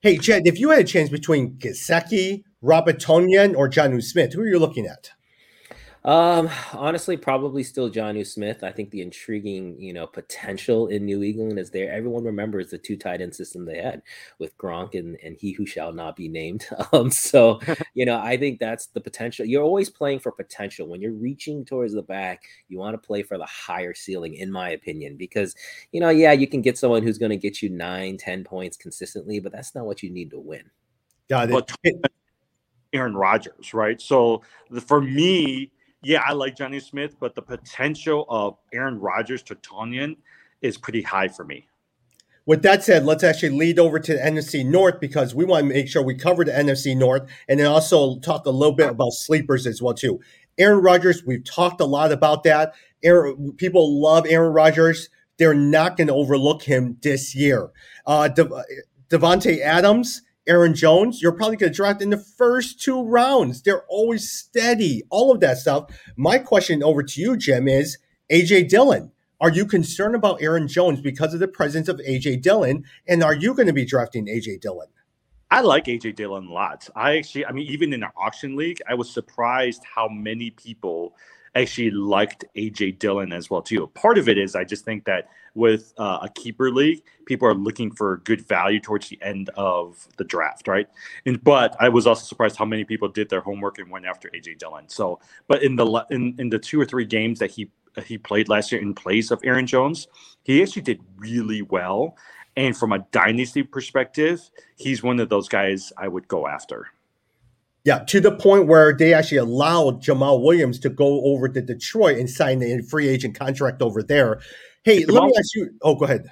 [0.00, 4.40] Hey, Jed, if you had a chance between Gesicki, Robert Tonyan, or Jonnu Smith, who
[4.40, 5.10] are you looking at?
[6.02, 8.64] Um, honestly, probably still Jonnu Smith.
[8.64, 11.92] I think the intriguing, you know, potential in New England is there.
[11.92, 14.00] Everyone remembers the two tight end system they had
[14.38, 16.66] with Gronk and, and he who shall not be named.
[16.92, 17.60] Um, so
[17.94, 19.44] you know, I think that's the potential.
[19.44, 20.88] You're always playing for potential.
[20.88, 24.50] When you're reaching towards the back, you want to play for the higher ceiling, in
[24.50, 25.54] my opinion, because
[25.92, 28.76] you know, yeah, you can get someone who's going to get you nine, ten points
[28.76, 30.64] consistently, but that's not what you need to win.
[31.28, 32.06] Got it.
[32.92, 34.00] Aaron Rodgers, right?
[34.00, 35.70] So the, for me,
[36.02, 40.16] yeah, I like Jonnu Smith, but the potential of Aaron Rodgers to Tonyan
[40.62, 41.66] is pretty high for me.
[42.46, 45.68] with that said, let's actually lead over to the NFC North because we want to
[45.74, 49.12] make sure we cover the NFC North and then also talk a little bit about
[49.12, 50.20] sleepers as well too.
[50.58, 52.74] Aaron Rodgers, we've talked a lot about that.
[53.02, 55.08] Aaron, people love Aaron Rodgers.
[55.38, 57.70] They're not going to overlook him this year.
[58.06, 58.64] Uh, De-
[59.08, 63.62] Davante Adams, Aaron Jones, you're probably going to draft in the first two rounds.
[63.62, 65.96] They're always steady, all of that stuff.
[66.16, 67.98] My question over to you, Jim, is
[68.32, 69.12] AJ Dillon.
[69.40, 72.84] Are you concerned about Aaron Jones because of the presence of AJ Dillon?
[73.06, 74.88] And are you going to be drafting AJ Dillon?
[75.52, 76.88] I like AJ Dillon a lot.
[76.96, 81.14] I actually, I mean, even in our auction league, I was surprised how many people
[81.54, 83.86] actually liked AJ Dillon as well too.
[83.94, 87.54] Part of it is I just think that with uh, a keeper league, people are
[87.54, 90.88] looking for good value towards the end of the draft, right?
[91.26, 94.28] And but I was also surprised how many people did their homework and went after
[94.30, 94.88] AJ Dillon.
[94.88, 97.70] So, but in the in, in the two or three games that he
[98.04, 100.08] he played last year in place of Aaron Jones,
[100.44, 102.16] he actually did really well.
[102.56, 106.88] And from a dynasty perspective, he's one of those guys I would go after.
[107.84, 112.18] Yeah, to the point where they actually allowed Jamaal Williams to go over to Detroit
[112.18, 114.40] and sign a free agent contract over there.
[114.82, 115.70] Hey, Jamaal, let me ask you.
[115.82, 116.30] Oh, go ahead.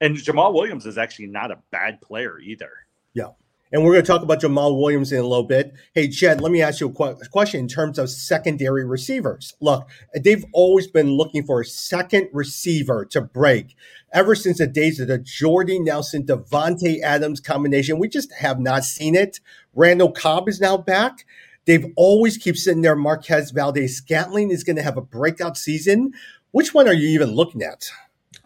[0.00, 2.70] And Jamaal Williams is actually not a bad player either.
[3.14, 3.30] Yeah.
[3.72, 5.72] And we're going to talk about Jamaal Williams in a little bit.
[5.92, 9.54] Hey, Jed, let me ask you a question in terms of secondary receivers.
[9.60, 13.74] Look, they've always been looking for a second receiver to break
[14.12, 17.98] ever since the days of the Jordy Nelson, Davante Adams combination.
[17.98, 19.40] We just have not seen it.
[19.74, 21.26] Randall Cobb is now back.
[21.64, 22.94] They've always keep sitting there.
[22.94, 26.12] Marquez Valdes-Scantling is going to have a breakout season.
[26.56, 27.86] Which one are you even looking at?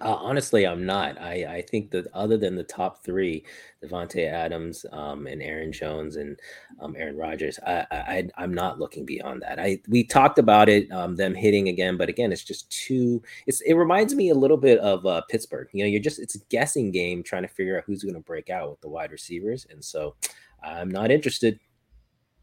[0.00, 1.16] Uh, honestly, I'm not.
[1.20, 3.44] I, I think that other than the top three,
[3.84, 6.36] Davante Adams um, and Aaron Jones and
[6.80, 9.60] um, Aaron Rodgers, I, I I'm not looking beyond that.
[9.60, 13.22] I we talked about it, um, them hitting again, but again, it's just too.
[13.46, 15.68] It's it reminds me a little bit of uh, Pittsburgh.
[15.72, 18.20] You know, you're just it's a guessing game trying to figure out who's going to
[18.20, 20.16] break out with the wide receivers, and so
[20.64, 21.60] I'm not interested.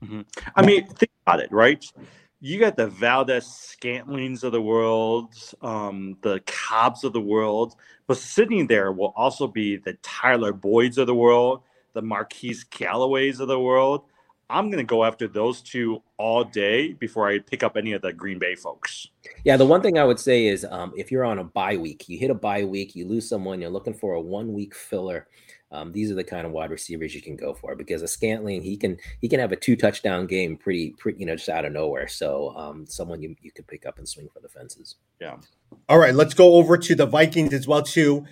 [0.02, 0.22] Mm-hmm.
[0.56, 1.86] I mean, think about it, right?
[2.40, 8.18] You got the Valdez Scantlings of the world, um, the Cobbs of the world, but
[8.18, 13.48] sitting there will also be the Tyler Boyds of the world, the Marquez Callaways of
[13.48, 14.04] the world.
[14.52, 18.04] I'm going to go after those two all day before I pick up any of
[18.04, 19.08] the Green Bay folks.
[19.44, 22.08] Yeah, the one thing I would say is um, if you're on a bye week,
[22.08, 25.28] you hit a bye week, you lose someone, you're looking for a one week filler
[25.72, 28.62] um, these are the kind of wide receivers you can go for because a Scantling
[28.62, 31.66] he can he can have a two touchdown game pretty, pretty you know just out
[31.66, 32.08] of nowhere.
[32.08, 34.96] So um, someone you you could pick up and swing for the fences.
[35.20, 35.38] Yeah.
[35.90, 38.26] All right, let's go over to the Vikings as well too.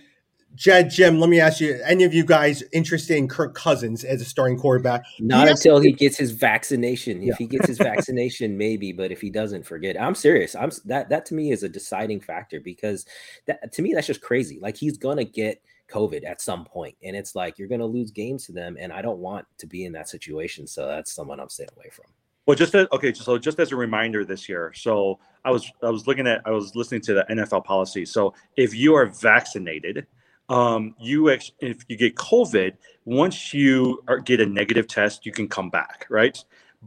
[0.55, 4.21] Jed, Jim, let me ask you: Any of you guys interested in Kirk Cousins as
[4.21, 5.03] a starting quarterback?
[5.19, 7.21] Not until he gets his vaccination.
[7.21, 7.33] Yeah.
[7.33, 8.93] If he gets his vaccination, maybe.
[8.93, 10.01] But if he doesn't, forget.
[10.01, 10.55] I'm serious.
[10.55, 11.09] I'm that.
[11.09, 13.05] That to me is a deciding factor because
[13.47, 14.57] that to me that's just crazy.
[14.61, 18.11] Like he's gonna get COVID at some point, and it's like you're going to lose
[18.11, 20.67] games to them, and I don't want to be in that situation.
[20.67, 22.05] So that's someone I'm staying away from.
[22.45, 26.05] Well, just okay, so just as a reminder, this year, so I was I was
[26.05, 28.05] looking at I was listening to the NFL policy.
[28.05, 30.05] So if you are vaccinated,
[30.49, 32.73] um, you ex- if you get COVID,
[33.05, 36.37] once you are, get a negative test, you can come back, right?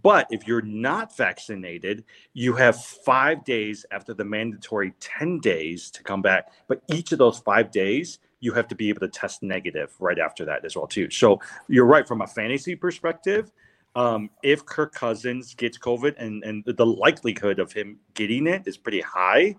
[0.00, 6.02] But if you're not vaccinated, you have five days after the mandatory 10 days to
[6.04, 6.52] come back.
[6.68, 10.18] But each of those five days, you have to be able to test negative right
[10.18, 11.11] after that as well too.
[11.11, 13.51] So you're right from a fantasy perspective.
[13.96, 18.77] Um, if Kirk Cousins gets COVID and and the likelihood of him getting it is
[18.77, 19.57] pretty high,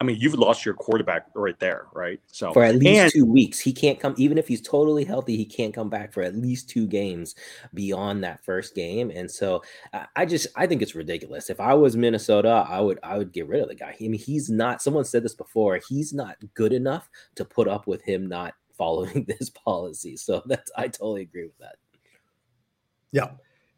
[0.00, 2.18] I mean, you've lost your quarterback right there, right?
[2.26, 4.14] So for at least and, two weeks, he can't come.
[4.16, 7.34] Even if he's totally healthy, he can't come back for at least two games
[7.74, 9.10] beyond that first game.
[9.14, 9.62] And so,
[10.16, 11.50] I just I think it's ridiculous.
[11.50, 13.94] If I was Minnesota, I would I would get rid of the guy.
[14.00, 14.80] I mean, he's not.
[14.80, 15.78] Someone said this before.
[15.86, 20.16] He's not good enough to put up with him not following this policy.
[20.16, 21.76] So that's I totally agree with that.
[23.12, 23.32] Yeah.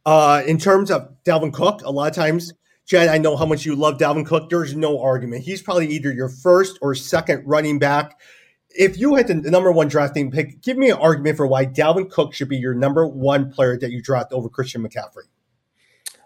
[0.06, 2.52] Uh, in terms of Dalvin Cook, a lot of times
[2.86, 4.50] Jed, I know how much you love Dalvin Cook.
[4.50, 5.44] There's no argument.
[5.44, 8.20] He's probably either your first or second running back.
[8.70, 12.10] If you had the number one drafting pick, give me an argument for why Dalvin
[12.10, 15.28] Cook should be your number one player that you draft over Christian McCaffrey.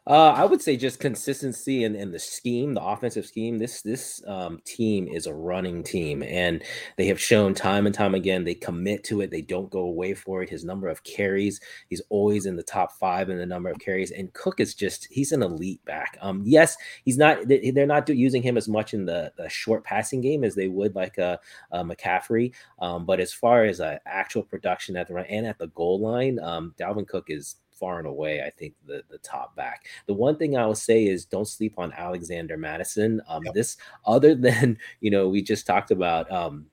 [0.09, 3.59] Uh, I would say just consistency and, and the scheme, the offensive scheme.
[3.59, 6.63] This this um, team is a running team, and
[6.97, 9.33] they have shown time and time again they commit to it.
[9.33, 10.49] They don't go away for it.
[10.49, 14.13] His number of carries, he's always in the top five in the number of carries.
[14.13, 16.17] And Cook is just he's an elite back.
[16.21, 17.39] Um, yes, he's not.
[17.49, 20.95] They're not using him as much in the, the short passing game as they would
[20.95, 21.41] like a,
[21.73, 22.55] a McCaffrey.
[22.79, 26.01] Um, but as far as uh, actual production at the run and at the goal
[26.01, 29.87] line, um, Dalvin Cook is far and away, I think the the top back.
[30.07, 33.21] The one thing I will say is don't sleep on Alexander Mattison.
[33.29, 33.55] Um, yep.
[33.55, 36.67] This other than you know we just talked about um,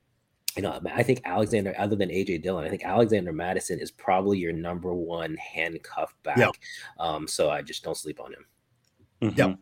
[0.56, 4.38] you know, I think Alexander, other than AJ Dillon, I think Alexander Mattison is probably
[4.38, 6.38] your number one handcuff back.
[6.38, 6.50] Yeah.
[6.98, 8.46] Um, so I just don't sleep on him.
[9.22, 9.38] Mm-hmm.
[9.38, 9.54] Yeah.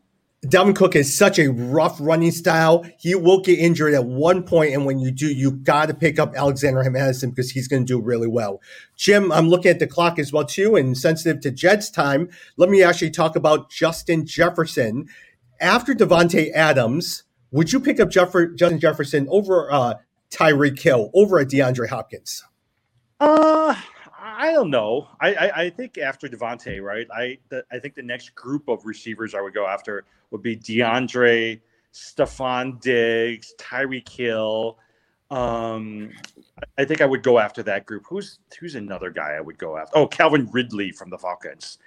[0.46, 2.84] Dalvin Cook is such a rough running style.
[2.98, 6.18] He will get injured at one point, and when you do, you got to pick
[6.18, 8.60] up Alexander Mattison because he's going to do really well.
[8.96, 12.28] Jim, I'm looking at the clock as well too, and sensitive to Jed's time.
[12.56, 15.06] Let me actually talk about Justin Jefferson.
[15.60, 19.94] After Davante Adams, would you pick up Jeff- Justin Jefferson over uh,
[20.30, 22.42] Tyreek Hill over at DeAndre Hopkins?
[23.20, 23.76] Uh,
[24.42, 25.06] I don't know.
[25.20, 27.06] I, I, I think after Davante, right?
[27.14, 30.56] I the, I think the next group of receivers I would go after would be
[30.56, 31.60] DeAndre,
[31.94, 34.78] Stefon Diggs, Tyreek Hill.
[35.30, 36.10] Um,
[36.76, 38.04] I think I would go after that group.
[38.08, 39.96] Who's who's another guy I would go after?
[39.96, 41.78] Oh, Calvin Ridley from the Falcons.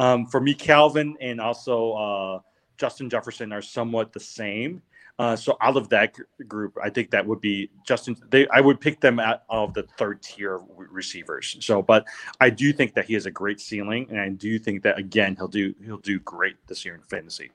[0.00, 2.40] Um, for me, Calvin and also uh,
[2.76, 4.82] Justin Jefferson are somewhat the same.
[5.20, 6.16] Uh, so out of that
[6.48, 8.16] group, I think that would be Justin.
[8.30, 11.58] They, I would pick them out of the third tier receivers.
[11.60, 12.06] So, but
[12.40, 15.36] I do think that he has a great ceiling, and I do think that again
[15.36, 17.50] he'll do he'll do great this year in fantasy.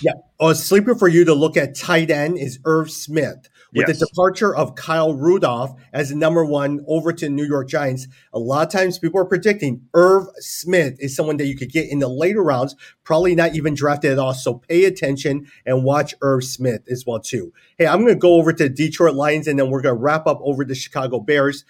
[0.00, 0.12] Yeah.
[0.40, 3.48] A sleeper for you to look at tight end is Irv Smith.
[3.74, 3.98] With yes.
[3.98, 8.38] the departure of Kyle Rudolph as the number one over to New York Giants, a
[8.38, 11.98] lot of times people are predicting Irv Smith is someone that you could get in
[11.98, 12.74] the later rounds,
[13.04, 14.32] probably not even drafted at all.
[14.34, 17.52] So pay attention and watch Irv Smith as well too.
[17.76, 20.26] Hey, I'm going to go over to Detroit Lions and then we're going to wrap
[20.26, 21.64] up over the Chicago Bears.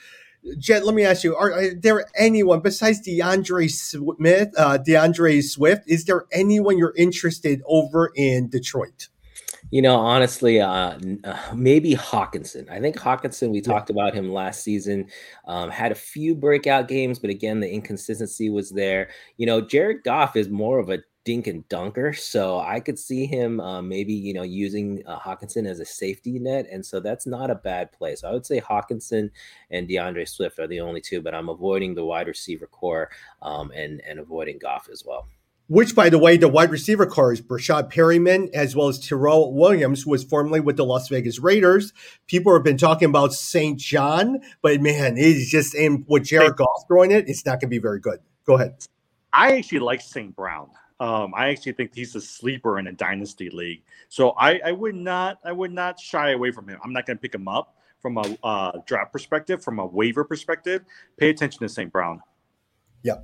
[0.58, 5.82] Jed, let me ask you: Are, are there anyone besides DeAndre Smith, uh, DeAndre Swift?
[5.86, 9.08] Is there anyone you're interested over in Detroit?
[9.70, 12.70] You know, honestly, uh, uh, maybe Hockenson.
[12.70, 13.50] I think Hockenson.
[13.50, 13.64] We yeah.
[13.64, 15.08] talked about him last season.
[15.46, 19.10] Um, had a few breakout games, but again, the inconsistency was there.
[19.38, 22.14] You know, Jared Goff is more of a dink and dunker.
[22.14, 26.38] So I could see him uh, maybe you know using uh, Hockenson as a safety
[26.38, 28.14] net, and so that's not a bad play.
[28.14, 29.30] So I would say Hockenson
[29.70, 33.10] and DeAndre Swift are the only two, but I'm avoiding the wide receiver corps
[33.42, 35.26] um, and and avoiding Goff as well.
[35.68, 39.52] Which, by the way, the wide receiver corps is Breshad Perriman as well as Tyrell
[39.52, 41.92] Williams, who was formerly with the Las Vegas Raiders.
[42.28, 43.76] People have been talking about St.
[43.76, 47.66] John, but man, it's just in with Jared Goff throwing it, it's not going to
[47.66, 48.20] be very good.
[48.46, 48.76] Go ahead.
[49.32, 50.36] I actually like St.
[50.36, 50.70] Brown.
[50.98, 53.82] Um, I actually think he's a sleeper in a dynasty league.
[54.08, 56.78] So I, I would not I would not shy away from him.
[56.82, 60.24] I'm not going to pick him up from a uh, draft perspective, from a waiver
[60.24, 60.84] perspective.
[61.16, 61.92] Pay attention to St.
[61.92, 62.20] Brown.
[63.02, 63.16] Yeah.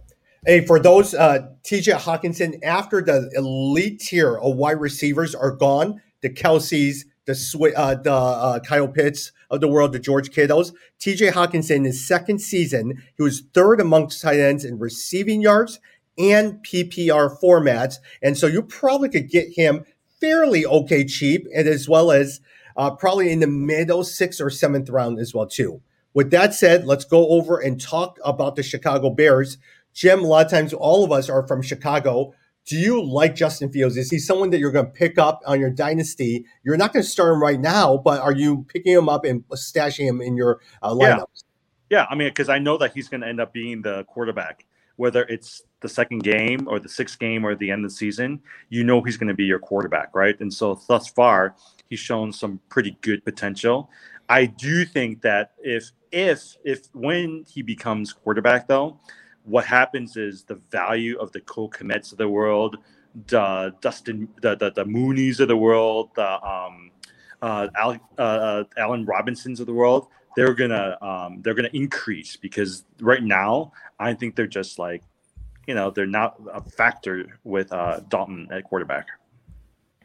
[0.45, 6.03] Hey, for those uh, TJ Hockenson, after the elite tier of wide receivers are gone,
[6.21, 10.73] the Kelces, the Sw- uh, the uh, Kyle Pitts of the world, the George Kittles,
[10.99, 15.79] TJ Hockenson, in his second season, he was third amongst tight ends in receiving yards
[16.23, 17.97] and PPR formats.
[18.23, 19.85] And so you probably could get him
[20.21, 22.41] fairly okay cheap, and as well as
[22.77, 25.83] uh, probably in the middle sixth or seventh round as well too.
[26.15, 29.59] With that said, let's go over and talk about the Chicago Bears.
[29.95, 32.35] Jim, a lot of times all of us are from Chicago.
[32.67, 33.97] Do you like Justin Fields?
[33.97, 36.45] Is he someone that you're going to pick up on your dynasty?
[36.63, 39.43] You're not going to start him right now, but are you picking him up and
[39.49, 41.45] stashing him in your uh, lineups?
[41.91, 41.99] Yeah.
[41.99, 44.65] yeah, I mean, because I know that he's going to end up being the quarterback
[45.03, 48.41] whether it's the second game or the sixth game or the end of the season,
[48.69, 50.38] you know he's going to be your quarterback, right?
[50.38, 51.57] And so thus far,
[51.91, 53.91] he's shown some pretty good potential.
[54.29, 59.01] I do think that if if if when he becomes quarterback though,
[59.43, 62.77] what happens is the value of the Cole Kmets of the world,
[63.27, 66.93] the Dustin, the the, the Mooneys of the world, the um,
[67.43, 72.85] uh, Al, uh, Allen Robinsons of the world, they're gonna um, they're gonna increase because
[73.01, 75.03] right now I think they're just like
[75.66, 79.09] you know they're not a factor with uh, Dalton at quarterback.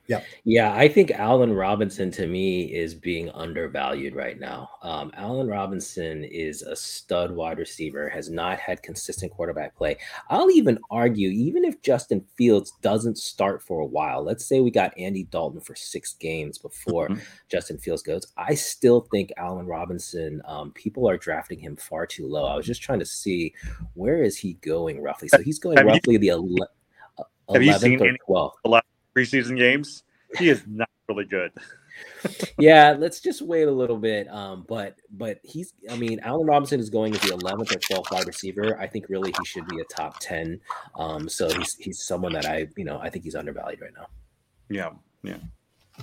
[0.07, 0.21] Yeah.
[0.45, 0.73] Yeah.
[0.73, 4.69] I think Allen Robinson to me is being undervalued right now.
[4.81, 9.97] Um, Allen Robinson is a stud wide receiver, has not had consistent quarterback play.
[10.29, 14.71] I'll even argue, even if Justin Fields doesn't start for a while, let's say we
[14.71, 17.21] got Andy Dalton for six games before mm-hmm.
[17.49, 22.27] Justin Fields goes, I still think Allen Robinson, um, people are drafting him far too
[22.27, 22.45] low.
[22.45, 23.53] I was just trying to see
[23.93, 25.27] where is he going roughly.
[25.27, 26.67] So he's going have roughly you, the 11th,
[27.49, 28.83] 11th or 12th
[29.17, 30.03] preseason games.
[30.37, 31.51] He is not really good.
[32.59, 34.27] yeah, let's just wait a little bit.
[34.29, 38.11] Um, but but he's I mean, Allen Robinson is going as the 11th or 12th
[38.11, 38.79] wide receiver.
[38.79, 40.59] I think really he should be a top 10.
[40.95, 44.07] Um, so he's he's someone that I you know I think he's undervalued right now.
[44.69, 44.89] Yeah,
[45.23, 45.37] yeah.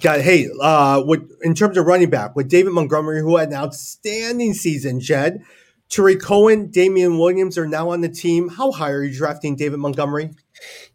[0.01, 3.55] Got hey, uh, with in terms of running back with David Montgomery, who had an
[3.55, 5.45] outstanding season, Jed.
[5.91, 8.49] Tarik Cohen, Damien Williams are now on the team.
[8.49, 10.31] How high are you drafting David Montgomery?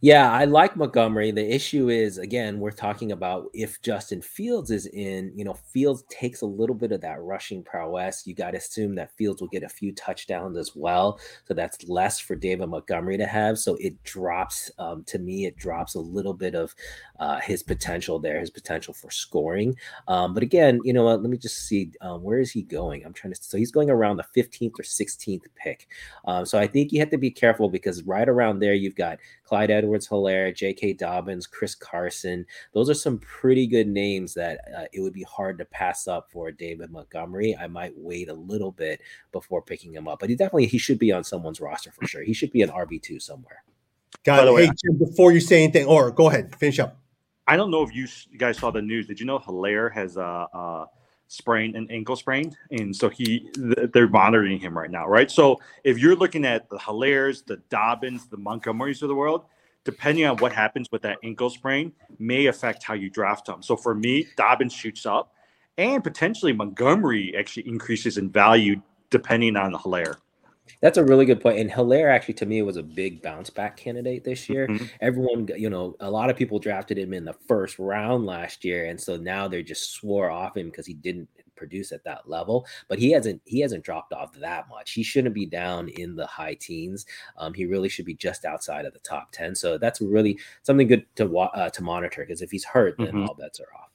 [0.02, 1.32] Yeah, I like Montgomery.
[1.32, 6.04] The issue is, again, we're talking about if Justin Fields is in, you know, Fields
[6.10, 8.26] takes a little bit of that rushing prowess.
[8.26, 11.20] You got to assume that Fields will get a few touchdowns as well.
[11.46, 13.60] So that's less for David Montgomery to have.
[13.60, 16.74] So it drops, um, to me, it drops a little bit of
[17.20, 19.76] uh, his potential there, his potential for scoring.
[20.08, 21.22] Um, but again, you know what?
[21.22, 21.92] Let me just see.
[22.02, 23.06] Um, where is he going?
[23.06, 25.88] I'm trying to, so he's going around the 15th or 16th pick.
[26.26, 29.20] Um, so I think you have to be careful because right around there, you've got
[29.50, 30.94] Clyde Edwards Helaire, J.K.
[30.94, 32.46] Dobbins, Chris Carson.
[32.72, 36.30] Those are some pretty good names that uh, it would be hard to pass up
[36.30, 37.58] for David Montgomery.
[37.58, 41.00] I might wait a little bit before picking him up, but he definitely he should
[41.00, 42.22] be on someone's roster for sure.
[42.22, 43.64] He should be an RB two somewhere.
[44.24, 44.56] Got it.
[44.56, 47.00] Hey, Jim, before you say anything, or go ahead, finish up.
[47.48, 49.08] I don't know if you guys saw the news.
[49.08, 50.86] Did you know Helaire has a, a
[51.30, 55.32] sprained an ankle sprain, and so he they're monitoring him right now, right?
[55.32, 59.46] So if you're looking at the Helaires, the Dobbins, the Montgomerys of the world,
[59.86, 63.62] depending on what happens with that ankle sprain, may affect how you draft them.
[63.62, 65.34] So for me, Dobbins shoots up,
[65.78, 70.16] and potentially Montgomery actually increases in value depending on the Helaire.
[70.82, 71.60] That's a really good point.
[71.60, 74.68] And Helaire actually to me was a big bounce back candidate this year.
[74.68, 74.86] Mm-hmm.
[75.02, 78.86] Everyone, you know, a lot of people drafted him in the first round last year,
[78.86, 82.66] and so now they just swore off him because he didn't produce at that level.
[82.88, 84.92] But he hasn't he hasn't dropped off that much.
[84.92, 87.06] He shouldn't be down in the high teens.
[87.38, 89.54] Um, he really should be just outside of the top ten.
[89.54, 93.24] So that's really something good to uh, to monitor because if he's hurt, then mm-hmm.
[93.24, 93.89] all bets are off.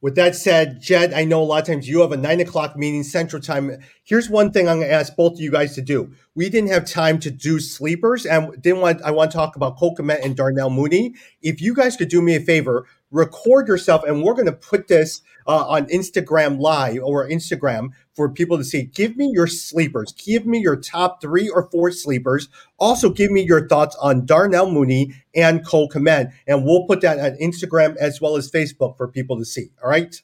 [0.00, 2.76] With that said, Jed, I know a lot of times you have a nine o'clock
[2.76, 3.78] meeting central time.
[4.04, 6.12] Here's one thing I'm going to ask both of you guys to do.
[6.36, 9.02] We didn't have time to do sleepers, and didn't want.
[9.02, 11.14] I want to talk about Cole and Darnell Mooney.
[11.42, 14.88] If you guys could do me a favor, record yourself, and we're going to put
[14.88, 18.84] this uh, on Instagram Live or Instagram for people to see.
[18.84, 20.12] Give me your sleepers.
[20.12, 22.48] Give me your top three or four sleepers.
[22.78, 27.18] Also, give me your thoughts on Darnell Mooney and Cole Kmet, and we'll put that
[27.18, 29.70] on Instagram as well as Facebook for people to see.
[29.82, 30.20] All right.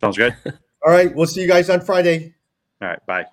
[0.00, 0.34] Sounds good.
[0.84, 1.14] All right.
[1.14, 2.34] We'll see you guys on Friday.
[2.80, 3.06] All right.
[3.06, 3.26] Bye.